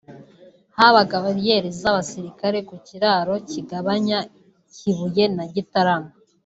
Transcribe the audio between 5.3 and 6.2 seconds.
na Gitarama